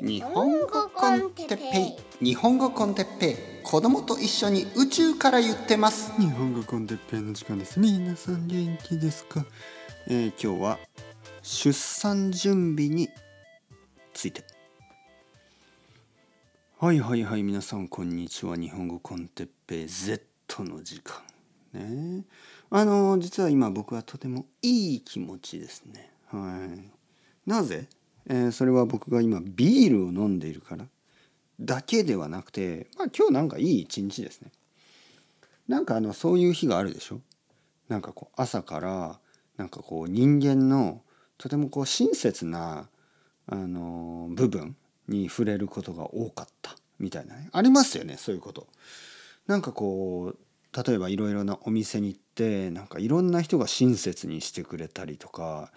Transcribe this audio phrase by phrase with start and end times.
[0.00, 2.24] 日本語コンテッペイ。
[2.24, 3.36] 日本語コンテッペイ。
[3.64, 6.12] 子供と一緒に宇宙から言ってます。
[6.20, 7.80] 日本語コンテッペイの時間です。
[7.80, 9.44] 皆さん元気ですか、
[10.06, 10.78] えー、今日は
[11.42, 13.08] 出産準備に
[14.14, 14.44] ついて。
[16.78, 18.54] はいはいはい皆さんこんにちは。
[18.54, 20.22] 日本語コンテッペイ Z
[20.62, 21.16] の時間。
[21.72, 22.24] ね。
[22.70, 26.12] あの実は今僕はとてもいい気持ちですね。
[26.26, 27.50] はい。
[27.50, 27.88] なぜ？
[28.28, 30.86] え、それは僕が今ビールを飲んでいるから
[31.60, 34.52] だけではなくてまあ今日なんかいい一日ですね。
[35.66, 37.20] なんかあのそういう日があるでしょ？
[37.88, 39.18] なんかこう朝から
[39.56, 41.02] なんかこう人間の
[41.36, 42.88] とてもこう親切な
[43.46, 44.76] あの部分
[45.08, 48.66] に触れることが多かったみたいなねありますよねそういうこと。
[49.46, 50.38] なんかこう
[50.86, 55.72] 例えばいろいろなお店に行ってなんかいろんな人が親切にしてくれたりとか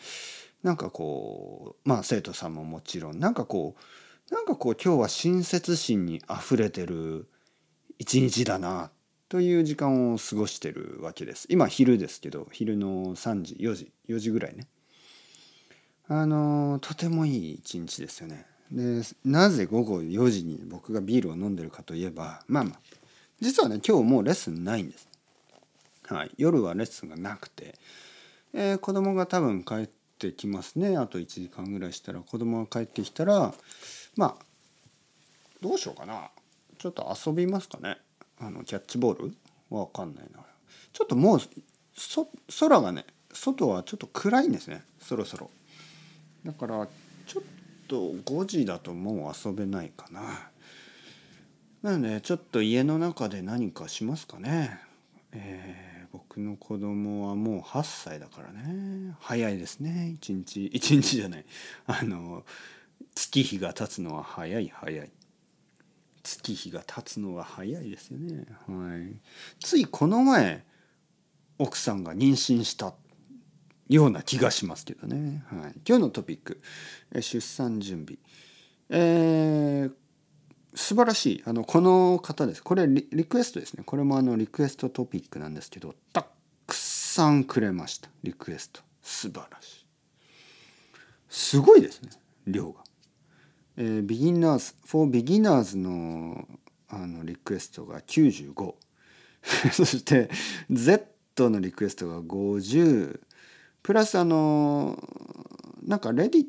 [0.63, 3.75] なんかこうまあ生徒さんももちろんなんかこ
[4.29, 7.27] うなんかこう今日は親切心にあふれてる
[7.98, 8.91] 一日だな
[9.27, 11.48] という時間を過ごしてるわけです。
[11.49, 14.68] 今昼ですけど昼の3時4時4時ぐらいね。
[16.07, 18.46] あのとてもいい一日ですよね。
[18.71, 22.79] でなぜ午後4時に僕がビールを飲んでるかといえばまあまあ
[23.40, 25.07] 実はね今日もうレッスンないんです。
[26.03, 27.75] はい、夜はレッスンがなくて、
[28.53, 29.90] えー、子供が多分帰っ
[30.27, 30.98] ってきますね。
[30.98, 33.54] あと1時間ぐらいしたら子供が帰ってきたら
[34.16, 34.46] まあ
[35.62, 36.30] どうしようかな。
[36.77, 37.98] ちょっと遊びますかね。
[38.40, 39.36] あのキャッチボール？
[39.70, 40.44] わかんないな。
[40.94, 41.40] ちょっともう
[41.96, 42.27] そ
[42.60, 44.84] 空がね外はちょっと暗いんですね。
[44.99, 45.49] そろそろ。
[46.46, 46.88] だから
[47.26, 47.44] ちょっ
[47.88, 50.49] と5時だともう遊べないかな。
[51.82, 54.80] なのでちょっと家の中で何かしますかね。
[55.32, 59.15] えー僕の子供はもう8歳だからね。
[59.20, 60.12] 早いですね。
[60.15, 61.45] 一日一日じゃない。
[61.87, 62.43] あの
[63.15, 65.12] 月日が経つのは早い早い。
[66.23, 68.45] 月日が経つのは早いですよね。
[68.68, 69.16] はい。
[69.59, 70.66] ついこの前
[71.58, 72.94] 奥さんが妊娠した
[73.88, 76.62] ような気がしますけどね、はい、今日のトピック
[77.16, 78.18] 出産準備。
[78.90, 79.94] えー、
[80.74, 81.44] 素晴らしい。
[81.46, 82.64] あのこの方です。
[82.64, 83.84] これリクエストですね。
[83.86, 86.26] これもあのリクエストトピックなんですけどた
[86.66, 88.09] くさんくれました。
[88.24, 88.81] リクエスト。
[89.02, 89.86] 素晴らしい。
[91.30, 92.10] すごいですね。
[92.48, 92.81] 量が、
[93.78, 96.48] えー、ビギナーズ for beginners の
[96.90, 98.74] あのリクエストが95
[99.72, 100.30] そして
[100.70, 103.20] Z のリクエストが50
[103.81, 105.02] プラスあの
[105.84, 106.46] なんかレディッ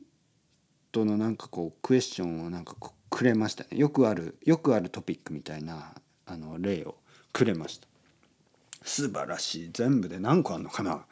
[0.91, 3.65] トのなんかこうクエスチョンをなんかこうくれました。
[3.65, 5.93] ねよくあるよくあるトピックみたいな
[6.25, 6.97] あの例を
[7.31, 7.87] くれました。
[8.85, 9.71] 素晴らしい。
[9.71, 11.05] 全部で何個あるのかな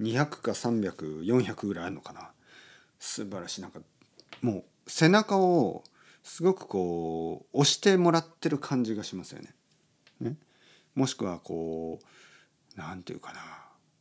[0.00, 2.32] ？200か300400ぐらいあるのかな？
[2.98, 3.62] 素晴らしい。
[3.62, 3.78] なんか
[4.40, 5.84] もう背中を
[6.24, 9.54] すごくこう押してもらってる感じがしますよね。
[10.20, 10.36] ね？
[10.96, 12.04] もしくはこう
[12.76, 13.40] 何て言うかな？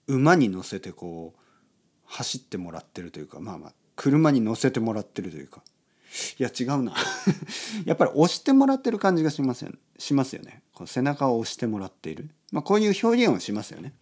[0.07, 1.39] 馬に乗せてこう
[2.05, 5.61] 走ってもらってるというかまあまあ車に乗せてもらってるというか。
[6.37, 6.93] いや違うな。
[7.85, 10.63] やっぱり押してもらってる感じがしますよねしますよね。
[10.73, 13.93] こう背中を押してもらっている、まあ、こういう表現をしますよね。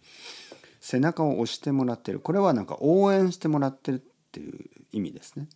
[0.80, 2.20] 背中を押してもらってる。
[2.20, 5.48] これはなんか応援してもらってるっていう意味ですね。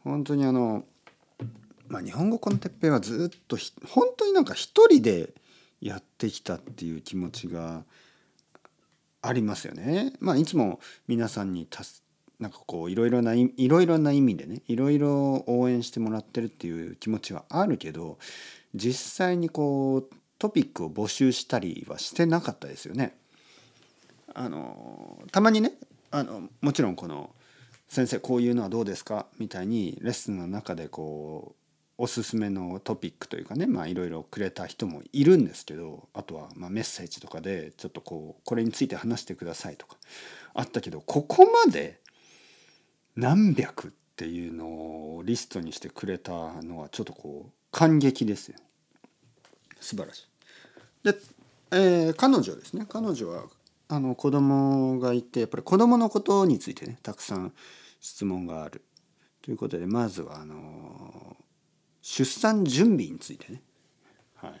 [0.00, 0.84] 本当にあの
[1.88, 3.56] まあ日本語コンテッペイはずっと
[3.86, 5.32] 本当になんか一人で
[5.80, 7.84] やってきたっていう気持ちが
[9.20, 10.12] ありますよね。
[10.20, 11.66] まあ、いつも皆さんに
[12.42, 18.18] なんかこういろいろないろいろな意味でねいろいろ応援してもらってるっていう気持ちはあるけど
[18.74, 23.16] 実際にこうトピックを募集したりはしてなかったですよね。
[24.34, 25.72] あのたまにね
[26.10, 27.30] あのもちろんこの
[27.88, 31.62] 「先生こういうのはどうですか?」みたいにレッスンの中でこう
[31.96, 39.96] おすすめのトピックというかねまあいろいろくれた人もいるんですけどあとはまメッセージとかでちょっとこうこれについて話してくださいとか
[40.54, 42.01] あったけどここまで
[43.16, 44.66] 何百っていうの
[45.16, 46.32] をリストにしてくれた
[46.62, 48.58] のはちょっとこう感激ですよ
[49.80, 50.26] 素晴らしい。
[51.02, 51.18] で、
[51.72, 52.86] えー、彼女ですね。
[52.88, 53.44] 彼女は
[53.88, 57.52] あの子供がいてやっぱり子供のことについてねたくさん
[58.00, 58.82] 質問がある
[59.42, 61.36] ということでまずはあの
[62.00, 63.62] 出産準備についてね、
[64.36, 64.60] はい、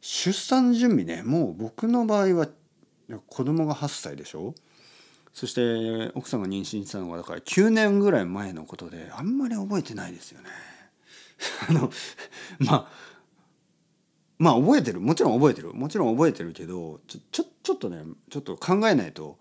[0.00, 2.46] 出産準備ねもう僕の場合は
[3.26, 4.54] 子供が8歳でしょ？
[5.32, 10.48] そして奥さんが妊娠したのがだから9年ぐらい前のことであんまり覚えてないですよね。
[11.68, 11.90] あの
[12.58, 12.88] まあ
[14.38, 19.38] まあ覚えてるもちろん覚えてるもちろん覚えてるけどちょちょちょっとねちょっと考えないと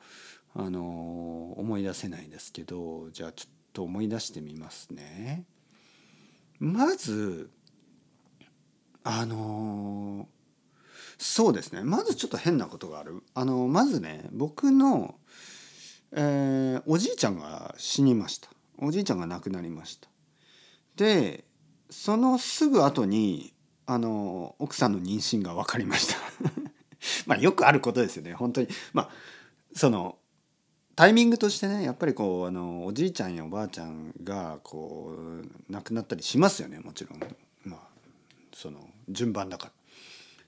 [0.55, 5.45] あの思い出せないですけどじゃあちょっと思い出してみますね。
[6.59, 7.49] まず
[9.03, 10.27] あの
[11.17, 15.15] そうですねまずちょっと変なことがあるあのまずね僕の、
[16.11, 18.49] えーおじいちゃんが死にました。
[18.79, 20.07] おじいちゃんが亡くなりました。
[20.95, 21.43] で
[21.89, 23.53] そのすぐ後に
[23.85, 26.15] あの奥さんの妊娠が分かりました。
[27.25, 28.33] まあよくあることですよね。
[28.33, 28.67] 本当に。
[28.93, 29.09] まあ
[29.73, 30.17] その
[30.95, 36.79] タイミングとしてねやっぱりこうあのおじいちゃんやおばあちゃんがこう亡くなったりしますよね。
[36.79, 37.19] もちろん。
[37.63, 37.79] まあ
[38.53, 39.78] その順番だから。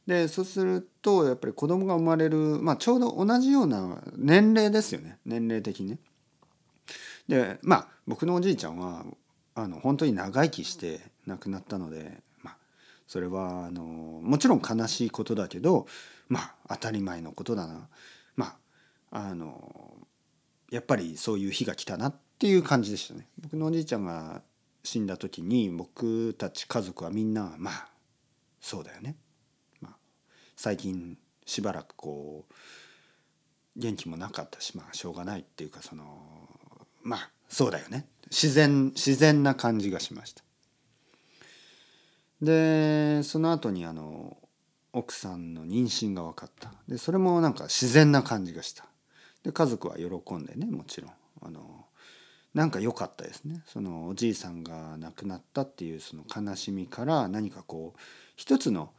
[0.07, 5.99] でそうするとやっぱり子供が生まれる、まあ、ちょうど同じような年齢ですよね年齢的にね。
[7.27, 9.05] でまあ僕のおじいちゃんは
[9.53, 12.57] あの本当に長生きして亡くなったので、まあ、
[13.07, 15.87] それはあのもちろん悲しいことだけど
[16.27, 17.87] まあ当たり前のことだな
[18.35, 18.57] ま
[19.11, 19.95] ああの
[20.71, 23.27] やっぱりそういう日が来たなっていう感じでしたね。
[23.39, 24.41] 僕のおじいちゃんが
[24.83, 27.87] 死んだ時に僕たち家族はみんなまあ
[28.59, 29.15] そうだよね。
[30.61, 32.53] 最近しばらくこう
[33.75, 36.05] 元気もなかったしまあしょうがないっていうかその
[37.01, 38.05] まあそうだよね。
[38.29, 40.43] 自然自然な感じがしました。
[42.43, 44.37] でその後にあの
[44.93, 46.71] 奥さんの妊娠が分かった。
[46.87, 48.85] でそれもなんか自然な感じがした。
[49.41, 51.11] で家族は喜んでねもちろん。
[51.41, 51.87] あの
[52.53, 53.63] なんか良かったですね。
[53.65, 57.99] そのおじいさんが亡くなったっていうその悲しみから何かこう
[58.35, 58.91] 一つの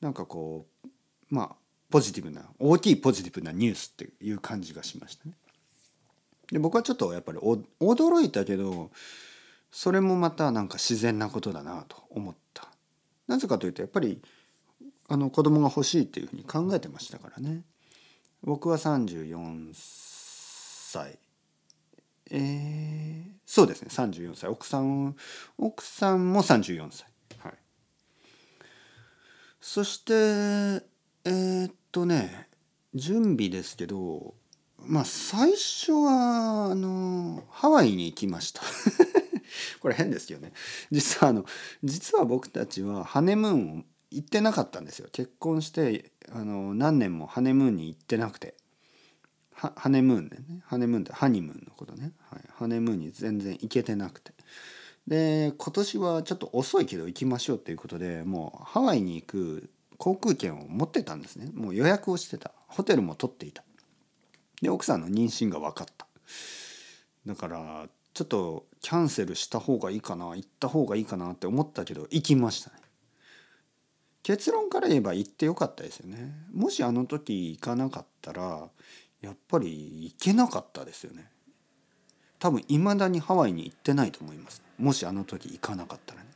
[0.00, 0.88] なんかこう
[1.30, 1.56] まあ
[1.90, 5.34] ポジティブな大きいポジティブなニュースっていう感じがしましたね。
[6.50, 8.90] で僕はちょっとやっぱり驚いたけど
[9.70, 12.68] それもまたなんか自然なことだなと思った。
[13.26, 14.20] なぜかというとやっぱり
[15.08, 17.62] あの子供が欲しいっていうふうに考えてましたからね。
[18.42, 21.18] 僕は34歳
[22.30, 25.14] えー、そうですね34歳奥さん
[25.58, 27.06] 奥さんも34歳
[27.38, 27.52] はい
[29.60, 30.84] そして
[31.24, 32.48] えー、っとね
[32.94, 34.34] 準備ですけど
[34.78, 38.60] まあ最初はあのハワイに行きました。
[39.80, 40.52] これ変ですよね。
[40.90, 41.46] 実はあの
[41.82, 45.08] 実は僕たちはハネムーンを行ってなかったんですよ。
[45.12, 48.54] 結婚してあの何年もハネムーンに行ってなくて。
[49.56, 50.62] ハネムーンでね。
[50.66, 54.32] ハネムーンってハニムーンのことね、はい、ハネムーンに全然行けてなくて。
[55.06, 61.50] で今年はちょっと遅いけど行きましょうっていうことでもうハワイに行く航空券を持ってたんですね。
[61.54, 62.52] もう予約をしてた。
[62.66, 63.62] ホテルも取っていた。
[64.60, 66.06] で奥さんの妊娠が分かった。
[67.26, 72.76] だからちょっとキャンセルした方がいいかな行った方がいいかなって思ったけど行きましたね。
[74.22, 76.32] 結論から言えば行ってよかったですよね。
[76.52, 78.68] もしあの時行かなかったら
[79.20, 81.30] やっぱり行けなかったですよね。
[82.38, 84.62] 多分いまだにハワイに行ってないと思います。
[84.78, 86.30] もしあの時行かなかったらね。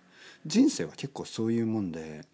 [0.46, 2.24] 人生は結構そういうもんで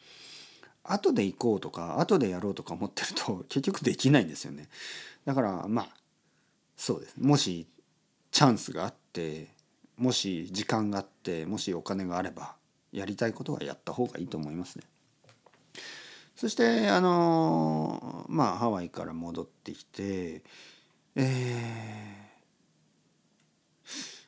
[0.84, 4.68] 後で行こうとか後でやろうとか思ってると 結局できないんですよね。
[5.24, 5.88] だからまあ
[6.76, 7.16] そうです。
[7.18, 7.66] もし
[8.30, 9.48] チャンスがあって
[9.96, 12.56] もし時間があってもしお金があれば
[12.92, 14.84] やりたいことはやった方がいいと思いますね。
[16.36, 20.42] そしてあのまあハワイから戻ってきて
[21.16, 22.30] え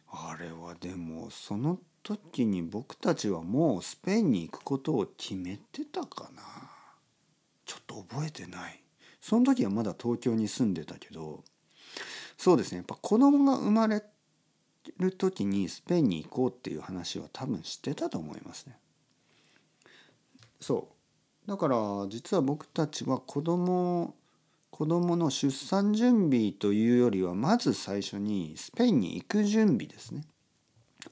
[0.08, 6.42] ー、あれはでもその時に僕たちはもうスペインに行くことを決めてたかな。
[7.64, 8.80] ちょっと覚えてない。
[9.20, 11.42] その時はまだ東京に住んでたけど。
[12.38, 12.78] そうですね。
[12.78, 14.04] やっぱ子供が生まれ
[14.98, 18.78] る時にスペインに行こうっていう話は多分してたと思いますね。
[20.60, 20.88] そ
[21.46, 21.48] う。
[21.48, 21.76] だから
[22.08, 24.14] 実は僕たちは子供
[24.70, 30.22] 子供の出産準備というよりはまず最初にスペインに行く準備ですね。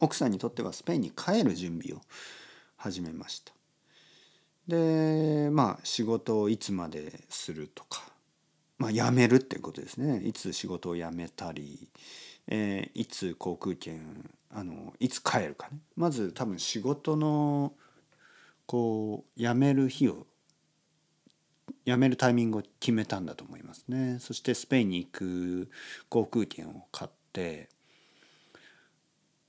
[0.01, 2.03] 奥さんにとってはスペインに帰る準備を
[2.77, 3.53] 始めました。
[4.67, 8.03] でまあ仕事をいつまでするとか
[8.79, 10.23] まあ辞めるっていうことですね。
[10.25, 11.89] いつ仕事を辞めたり、
[12.49, 15.79] えーいつ航空券あのいつ帰るかね。
[15.97, 17.75] まず多分仕事の
[18.67, 20.27] こう辞める日を
[21.87, 24.19] 辞めるタイミングを決めたんだと思いますね。
[24.21, 25.71] そしてスペインに行く
[26.09, 27.69] 航空券を買って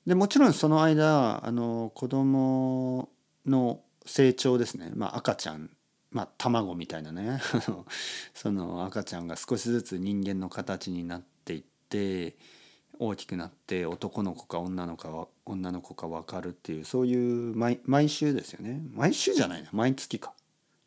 [0.06, 3.10] でもちろんその間あの子供
[3.46, 5.70] の成長ですね、まあ、赤ちゃん、
[6.12, 7.42] まあ、卵みたいなね。
[8.36, 12.36] その赤ちゃんが少しずつ人間の形になっていって
[13.00, 18.82] 大きくなって男の子か女の子か女の子か分かるっていうそういう毎毎週ですよね。
[18.94, 19.70] 毎週じゃないな。
[19.72, 20.34] 毎月か。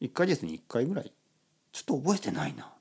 [0.01, 1.13] 1ヶ月に1回ぐらい。
[1.73, 2.73] ちょっと覚えてないな。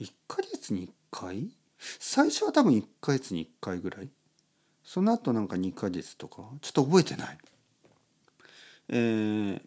[0.00, 1.50] 1ヶ月に1回？
[1.98, 4.08] 最初は多分1ヶ月に1回ぐらい。
[4.84, 6.42] その後なんか2ヶ月とか？
[6.60, 7.38] ちょっと覚えてない。
[8.88, 9.62] えー、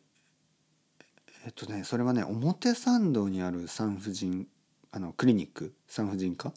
[1.45, 4.47] えっとねそれはね表参道にある産婦人
[4.91, 5.73] あのクリニック？
[5.87, 6.53] 産婦人科？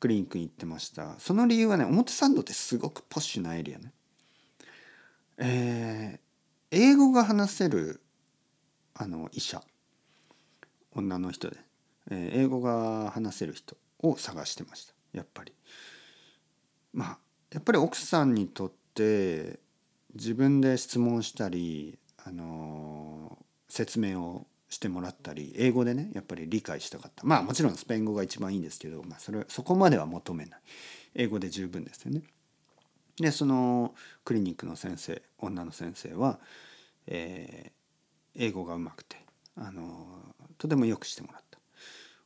[0.00, 1.18] クリニックに行ってました。
[1.18, 3.92] その理由はね表参道ってすごくポッシュなエリアね。
[5.38, 8.00] えー、英語が話せる
[8.94, 9.62] あの医者。
[10.92, 11.56] 女の人で、
[12.10, 14.94] えー、英語が話せる人を探してました。
[15.12, 15.52] やっぱり。
[16.92, 17.18] まあ
[17.52, 19.58] やっぱり奥さんにとって
[20.14, 23.38] 自分で質問したり、あの、
[23.68, 30.60] 説明をしてもらったり英語でねやっぱり理解したかったまあもちろんスペイン語が一番いいんですけど、まあ、それそこまでは求めない
[31.16, 32.22] 英語で十分ですよね。
[33.16, 36.38] でそのクリニックの先生女の先生は、
[37.06, 39.16] えー、英語がうまくて、
[39.56, 41.49] あの、とてもよくしてもらった。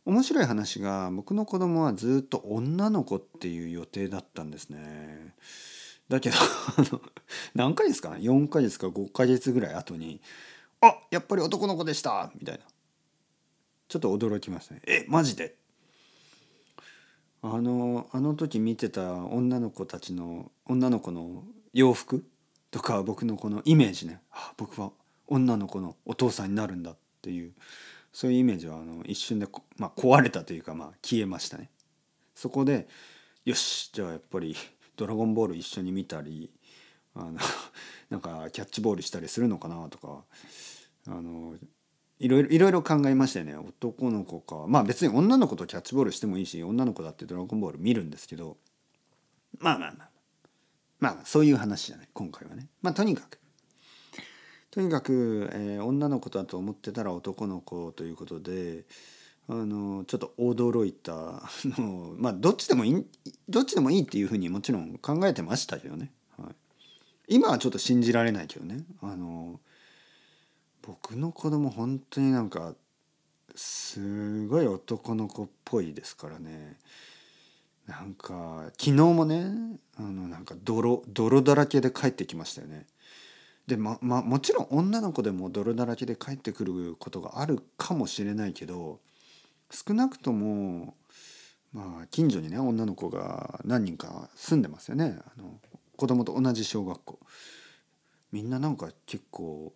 [0.06, 5.34] 面白い話が僕の子供はずっと女の子っていう予定だったんですね。
[6.08, 6.36] だけど
[7.54, 10.20] 何回ですか？4ヶ月か？5ヶ月ぐらい後に
[10.82, 12.64] 「あやっぱり男の子でした!」みたいな
[13.88, 15.56] ちょっと驚きましたね「えマジで?」
[17.40, 22.26] あのあの時見てた女の子たちの女の子の洋服
[22.70, 24.92] とか僕のこのイメージねあ僕は
[25.26, 27.54] 女の子のお父さんになるんだっていう
[28.14, 31.68] そういうイメージはあの一瞬で、まあ、壊れたというか、まあ、消えましたね。
[32.36, 32.86] そこで
[33.44, 34.54] よしじゃあやっぱり
[34.96, 36.48] ドラゴンボール一緒に見たり
[37.16, 37.38] あの
[38.10, 40.24] なんかキャッチボールしたりするのかなとか
[41.08, 41.56] あの
[42.20, 43.56] いろいろいろいろ考えましたよね。
[43.56, 44.64] 男の子か。
[44.68, 48.58] まあ別に女の子とキャッチボールしてもいいし女の子だってドラゴンボール見るんですけど
[49.58, 50.10] まあまあまあ
[51.00, 52.68] まあそういう話じゃない今回はね。
[52.80, 53.40] まあとにかく
[54.74, 58.82] とにかく、えー、女の子だと思ってたら男の子ということで
[59.48, 61.42] あのちょっと驚いた。
[61.78, 63.06] のまあどっちでもいい
[63.48, 66.54] どっちでもいいっていうふうにもちろん考えてましたけどね、はい、
[67.36, 68.84] 今はちょっと信じられないけどね。
[69.00, 69.60] あの
[70.82, 72.74] 僕の子供本当になんか
[73.54, 76.80] すごい男の子っぽいですからね。
[77.86, 79.52] なんか昨日もね
[79.98, 82.88] あのなんか泥泥だらけで帰ってきましたよね。
[83.66, 89.00] でままもちろん女の子でも泥だらけで帰ってくることがあるかもしれないけど
[89.70, 90.94] 少なくとも
[91.72, 95.18] まあ近所にね女の子が何人か住んでますよね。
[95.18, 95.58] あの
[95.96, 97.18] 子供と同じ小学校。
[98.32, 99.72] みんななんか結構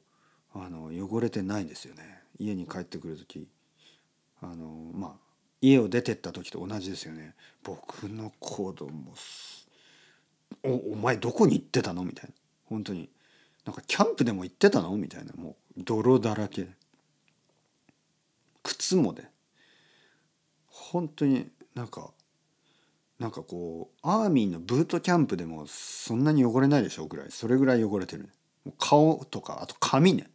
[0.52, 2.22] あの汚れてないですよね。
[2.38, 3.48] 家に帰ってくる時。
[4.42, 5.12] あのまあ
[5.60, 7.34] 家を出てった時と同じですよね。
[7.64, 9.14] 僕の子供
[10.62, 12.04] おお前どこに行ってたの？
[12.04, 12.34] みたいな。
[12.66, 13.08] 本当に。
[13.68, 14.96] なんかキャンプでも行ってたの？
[14.96, 15.34] みたいな。
[15.34, 16.68] もう泥だらけ
[18.62, 19.24] 靴もで。
[20.68, 22.12] 本当になんか
[23.18, 27.02] なんかこうアーミーのブートキャンプでもそんなに汚れないでしょ？
[27.02, 27.26] うぐらい。
[27.30, 28.30] それぐらい汚れてる
[28.78, 30.30] 顔とかあと髪ね。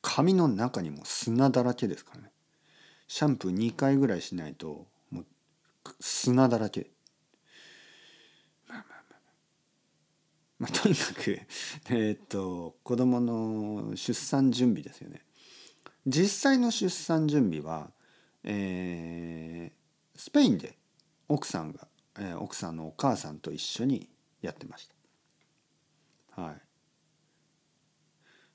[0.00, 2.30] 髪の中にも砂だらけですからね。
[3.08, 5.26] シャンプー2回ぐらいしないともう
[5.98, 6.86] 砂だらけ
[8.68, 9.20] まあまあまあ
[10.64, 11.38] まあとにかく
[11.90, 15.20] えー、っと子供の出産準備ですよね
[16.06, 17.90] 実際の出産準備は
[18.44, 20.76] えー、スペインで
[21.28, 24.08] 奥さんが、えー、奥さんのお母さんと一緒に
[24.42, 24.88] やってまし
[26.36, 26.42] た。
[26.42, 26.54] はい。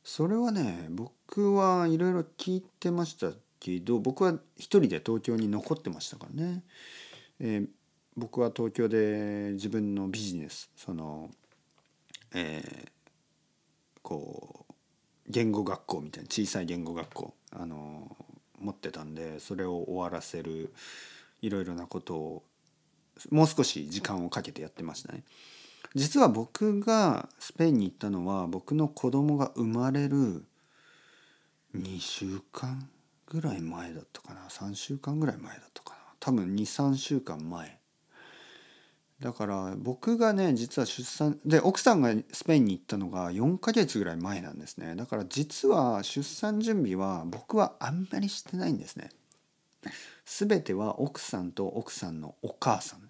[0.03, 6.63] それはね僕はいろいろ聞いてましたけど僕は一人で東京に残ってましたからね。
[7.39, 7.67] えー、
[8.15, 11.31] 僕は東京で自分のビジネスその
[12.33, 12.89] えー、
[14.01, 14.74] こう
[15.27, 18.15] 言語学校みたいな小さい言語学校あの
[18.59, 20.74] 持ってたんでそれを終わらせる
[21.41, 22.43] いろいろなことを
[23.31, 25.24] もう少し時間をかけてやってましたね。
[25.95, 30.43] 実は僕がスペインに行ったのは僕の子供が生まれる
[31.75, 32.89] 2週間
[33.25, 34.41] ぐらい前だったかな。
[34.50, 35.98] 3週間ぐらい前だったかな。
[36.19, 37.78] 多分23週間前。
[39.21, 44.95] だから僕がね実は出産で奥さんがスペインに行ったのが4ヶ月ぐらい前なんですね。
[44.95, 49.09] だから実は出産準備は僕はあんまりしてないんですね。
[50.25, 53.01] 全ては奥さんと奥さんのお母さん。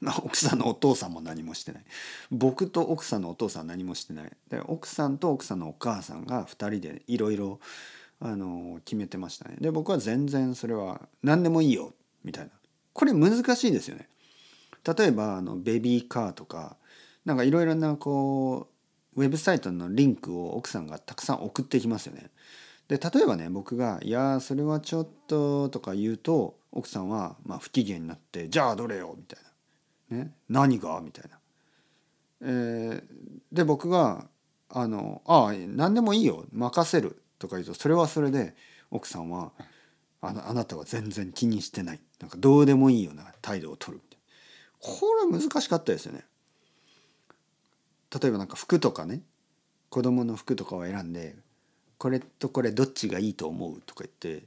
[0.00, 1.84] まあ、奥さんのお父さんも何もしてない。
[2.30, 4.32] 僕と奥さんのお父さん何もしてない。
[4.48, 7.58] で奥さんと奥さんのお母さんが2人でいろいろ
[8.84, 9.56] 決めてましたね。
[9.60, 12.50] で僕は全然それは何でもいいよみたいな。
[12.92, 14.08] これ難しいですよね。
[14.84, 16.76] 例えばあのベビーカーとか
[17.24, 18.68] なんかいろいろなこ
[19.14, 22.30] うウェブサイトのリンクを奥さんがたくさん送ってきますよね。
[22.88, 29.38] で例えばね僕が「いやそれはちょっと」とか言うと奥さんはまあ不機嫌になって「じゃあどれよ」みたい
[30.10, 31.38] な「ね、何が?」みたいな。
[32.42, 34.28] えーで僕が
[34.70, 36.46] 「あのあ何でもいいよ。
[36.52, 38.54] 任せる」とか言うとそれはそれで
[38.90, 39.52] 奥さんは
[40.20, 44.02] あ「あなたは全然気にしてない」なんかどうでもいいような態度を取る。
[44.80, 46.24] これは難しかったですよね。
[48.20, 49.22] 例えばなんか服とかね
[49.88, 51.36] 子供の服とかを選んで
[51.98, 54.46] 「これとこれどっちがいいと思う?」とか言って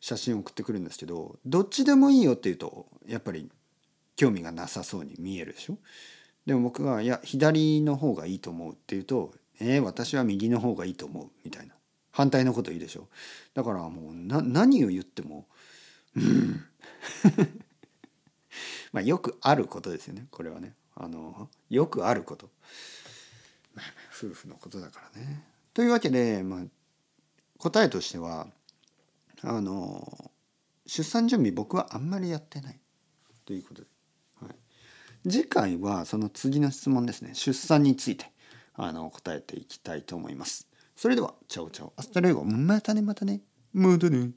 [0.00, 3.50] 写真を送ってくるんですけどどっちでもいいよって言うとやっぱり
[4.16, 5.78] 興味がなさそうに見えるでしょ？
[6.46, 11.74] でも僕が「いや左の方がいいと思う」って言うと「えー、私は右の方がいいと思う」みたいな
[12.10, 13.08] 反対のこといいでしょ？
[13.54, 15.46] だからもうな何を言っても
[16.16, 16.64] うん
[18.92, 20.26] まあよくあることですよね。
[20.30, 20.74] これはね。
[20.94, 22.50] あのよくあること、
[23.74, 25.44] まあ、夫婦のことだからね。
[25.74, 26.60] というわけで、まあ、
[27.58, 28.46] 答えとしては
[29.42, 30.30] あの
[30.86, 32.78] 出産準備僕はあんまりやってない。
[33.46, 33.88] ということで、
[34.40, 37.34] はい、次回はその次の質問ですね。
[37.34, 38.30] 出産について
[38.74, 40.68] あの答えていきたいと思います。
[40.94, 41.92] それではチャオチャオ。
[41.96, 42.44] Hasta luego。
[42.44, 43.40] またねまたね。
[43.72, 44.32] またね。